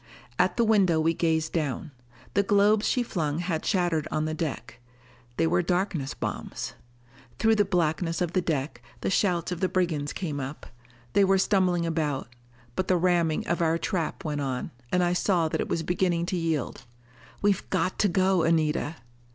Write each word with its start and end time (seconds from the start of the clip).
At 0.39 0.57
the 0.57 0.63
window 0.65 0.99
we 0.99 1.13
gazed 1.13 1.53
down. 1.53 1.91
The 2.33 2.41
globes 2.41 2.87
she 2.87 3.03
flung 3.03 3.37
had 3.37 3.63
shattered 3.63 4.07
on 4.09 4.25
the 4.25 4.33
deck. 4.33 4.79
They 5.37 5.45
were 5.45 5.61
darkness 5.61 6.15
bombs. 6.15 6.73
Through 7.37 7.53
the 7.57 7.65
blackness 7.65 8.19
of 8.19 8.33
the 8.33 8.41
deck, 8.41 8.81
the 9.01 9.11
shouts 9.11 9.51
of 9.51 9.59
the 9.59 9.69
brigands 9.69 10.11
came 10.11 10.39
up. 10.39 10.65
They 11.13 11.23
were 11.23 11.37
stumbling 11.37 11.85
about. 11.85 12.27
But 12.75 12.87
the 12.87 12.97
ramming 12.97 13.45
of 13.45 13.61
our 13.61 13.77
trap 13.77 14.25
went 14.25 14.41
on, 14.41 14.71
and 14.91 15.03
I 15.03 15.13
saw 15.13 15.47
that 15.49 15.61
it 15.61 15.69
was 15.69 15.83
beginning 15.83 16.25
to 16.33 16.35
yield. 16.35 16.87
"We've 17.43 17.69
got 17.69 17.99
to 17.99 18.07
go, 18.07 18.41
Anita!" 18.41 18.95